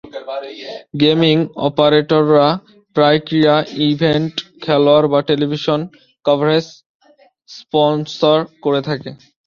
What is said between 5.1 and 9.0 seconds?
বা television coverage sponsor করে